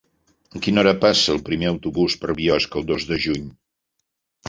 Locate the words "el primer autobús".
1.35-2.19